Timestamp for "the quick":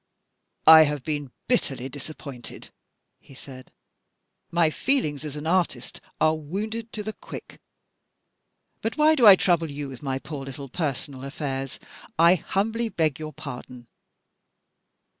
7.03-7.61